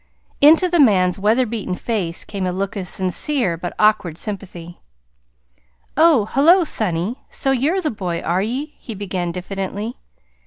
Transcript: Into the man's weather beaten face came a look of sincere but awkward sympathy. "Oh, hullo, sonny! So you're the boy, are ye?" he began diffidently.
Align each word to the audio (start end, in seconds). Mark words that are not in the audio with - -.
Into 0.41 0.67
the 0.67 0.79
man's 0.79 1.19
weather 1.19 1.45
beaten 1.45 1.75
face 1.75 2.25
came 2.25 2.47
a 2.47 2.51
look 2.51 2.75
of 2.75 2.87
sincere 2.87 3.55
but 3.55 3.75
awkward 3.77 4.17
sympathy. 4.17 4.79
"Oh, 5.95 6.25
hullo, 6.31 6.63
sonny! 6.63 7.17
So 7.29 7.51
you're 7.51 7.81
the 7.81 7.91
boy, 7.91 8.19
are 8.21 8.41
ye?" 8.41 8.73
he 8.79 8.95
began 8.95 9.31
diffidently. 9.31 9.97